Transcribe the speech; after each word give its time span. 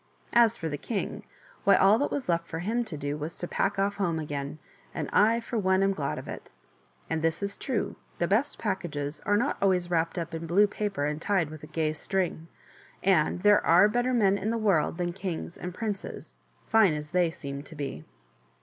As 0.33 0.57
for 0.57 0.67
the 0.67 0.79
king— 0.79 1.21
why, 1.63 1.75
all 1.75 1.99
that 1.99 2.09
was 2.09 2.27
left 2.27 2.47
for 2.47 2.57
him 2.57 2.83
to 2.85 2.97
do 2.97 3.17
was 3.17 3.37
to 3.37 3.47
pack 3.47 3.77
off 3.77 3.97
home 3.97 4.17
again; 4.17 4.57
and 4.95 5.07
I, 5.13 5.39
for 5.39 5.59
one, 5.59 5.83
am 5.83 5.93
glad 5.93 6.17
of 6.17 6.27
it. 6.27 6.49
And 7.07 7.21
this 7.21 7.43
is 7.43 7.55
true; 7.55 7.95
the 8.17 8.25
best 8.27 8.57
packages 8.57 9.19
are 9.27 9.37
not 9.37 9.57
always 9.61 9.91
wrapped 9.91 10.17
up 10.17 10.33
in 10.33 10.47
blue 10.47 10.65
paper 10.65 11.05
and 11.05 11.21
tied 11.21 11.51
with 11.51 11.61
a 11.61 11.67
gay 11.67 11.93
string, 11.93 12.47
and 13.03 13.43
there 13.43 13.63
are 13.63 13.87
better 13.87 14.11
men 14.11 14.39
in 14.39 14.49
the 14.49 14.57
world 14.57 14.97
than 14.97 15.13
kings 15.13 15.55
and 15.55 15.71
princes, 15.71 16.35
fine 16.67 16.93
as 16.95 17.11
they 17.11 17.29
seem 17.29 17.61
to 17.61 17.75
be. 17.75 18.03